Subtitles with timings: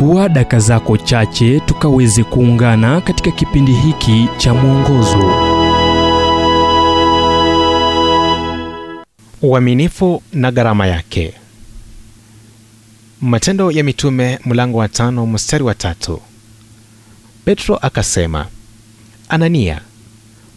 [0.00, 5.32] chukua daka zako chache tukaweze kuungana katika kipindi hiki cha mwongozo.
[9.42, 11.34] Uaminifu na gharama yake.
[13.20, 16.20] Matendo ya mitume mlango wa tano mstari wa tatu.
[17.44, 18.46] Petro akasema
[19.28, 19.80] anania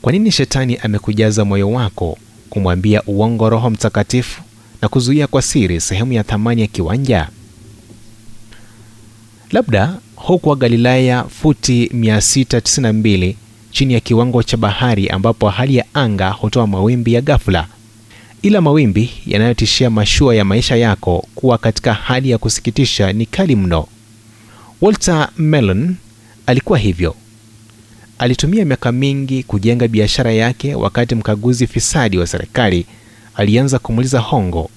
[0.01, 2.17] kwa nini shetani amekujaza moyo wako
[2.49, 4.41] kumwambia uongo roho mtakatifu
[4.81, 7.29] na kuzuia kwa siri sehemu ya thamani ya kiwanja
[9.53, 13.33] labda hukuwa galilaya futi 692
[13.71, 17.67] chini ya kiwango cha bahari ambapo hali ya anga hutoa mawimbi ya ghafula
[18.41, 23.87] ila mawimbi yanayotishia mashua ya maisha yako kuwa katika hali ya kusikitisha ni kali mno.
[24.81, 25.95] Walter mellon
[26.45, 27.15] alikuwa hivyo.
[28.19, 32.85] Alitumia miaka mingi kujenga biashara yake wakati mkaguzi fisadi wa serikali
[33.35, 34.69] alianza kumuliza hongo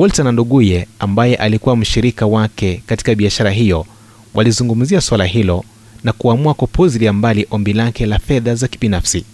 [0.00, 3.86] walter na nduguye ambaye alikuwa mshirika wake katika biashara hiyo
[4.34, 5.64] walizungumzia swala hilo
[6.04, 9.24] na kuamua kupuzilia mbali ombi lake la fedha za kibinafsi.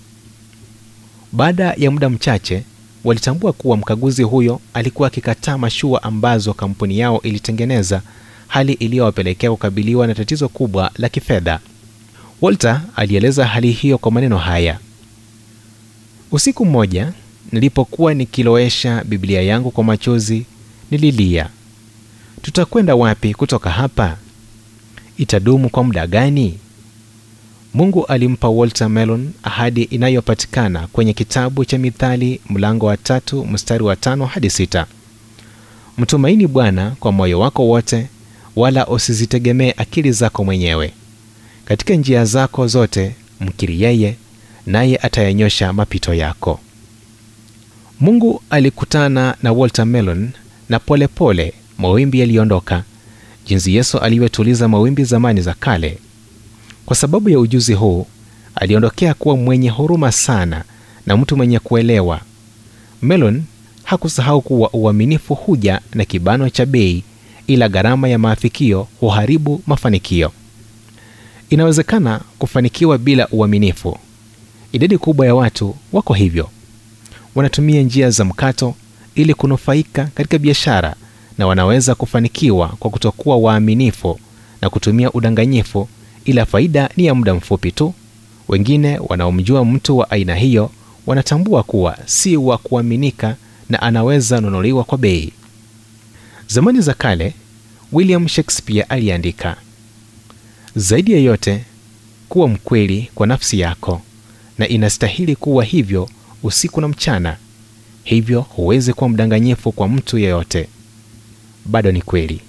[1.32, 2.62] Baada ya muda mchache
[3.04, 8.02] walitambua kuwa mkaguzi huyo alikuwa akikataa mashua ambazo kampuni yao ilitengeneza
[8.46, 11.60] hali iliyowapelekea kukabiliwa na tatizo kubwa la kifedha.
[12.42, 14.78] Walter alieleza hali hiyo kwa maneno haya.
[16.32, 17.12] Usiku mmoja
[17.52, 20.46] nilipokuwa nikilowesha biblia yangu kwa machozi
[20.90, 21.48] nililia.
[22.42, 24.16] Tutakwenda wapi kutoka hapa?
[25.18, 26.58] Itadumu kwa muda gani?
[27.74, 33.96] Mungu alimpa walter melon ahadi inayopatikana kwenye kitabu cha mithali mlango wa tatu mstari wa
[33.96, 34.86] tano hadi sita.
[35.98, 38.06] Mtumaini bwana kwa moyo wako wote
[38.56, 40.92] wala usizitegemee akili zako mwenyewe.
[41.64, 44.16] Katika njia zako zote mkiri yeye
[44.66, 46.60] naye atayanyosha mapito yako.
[48.00, 50.30] Mungu alikutana na walter melon
[50.68, 52.82] na polepole pole, mawimbi yaliondoka.
[53.46, 55.98] Jinsi yesu alivyotuliza mawimbi zamani za kale.
[56.86, 58.06] Kwa sababu ya ujuzi huu
[58.54, 60.64] aliondokea kuwa mwenye huruma sana
[61.06, 62.20] na mtu mwenye kuelewa.
[63.02, 63.42] Melon
[63.84, 67.02] hakusahau kuwa uaminifu huja na kibano cha bei
[67.46, 70.32] ila gharama ya maafikio huharibu mafanikio.
[71.50, 73.98] Inawezekana kufanikiwa bila uaminifu.
[74.72, 76.50] Idadi kubwa ya watu wako hivyo.
[77.34, 78.74] Wanatumia njia za mkato
[79.16, 80.94] ili kunufaika katika biashara
[81.38, 84.20] na wanaweza kufanikiwa kwa kutokuwa waaminifu
[84.62, 85.88] na kutumia udanganyifu
[86.24, 87.94] ila faida ni ya muda mfupi tu.
[88.48, 90.70] Wengine wanaomjua mtu wa aina hiyo
[91.06, 93.36] wanatambua kuwa si wa kuaminika
[93.68, 95.32] na anaweza nunuliwa kwa bei.
[96.48, 97.34] Zamani za kale
[97.92, 99.56] william shakespeare aliandika
[100.76, 101.64] zaidi ya yote
[102.28, 104.02] kuwa mkweli kwa nafsi yako
[104.58, 106.08] na inastahili kuwa hivyo
[106.42, 107.36] usiku na mchana
[108.06, 110.68] hivyo huwezi kuwa mdanganyifu kwa mtu yeyote.
[111.64, 112.40] Bado ni kweli.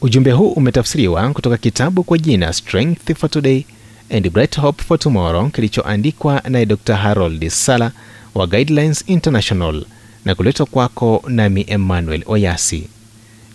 [0.00, 3.64] Ujumbe huu umetafsiriwa kutoka kitabu kwa jina strength for today
[4.10, 7.92] and bright hope for tomorrow kilichoandikwa naye dr harold sala
[8.34, 9.84] wa guidelines international
[10.24, 12.88] na kuletwa kwako nami emmanuel oyasi.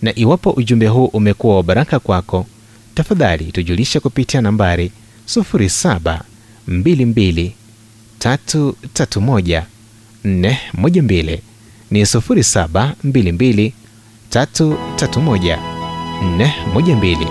[0.02, 2.46] Na iwapo ujumbe huu umekuwa wa baraka kwako
[2.94, 4.92] tafadhali tujulishe kupitia nambari
[5.28, 7.50] 0722
[8.20, 9.62] 331
[10.26, 11.38] 412
[11.90, 13.72] ni 0722
[14.30, 15.58] 331
[16.74, 17.26] 412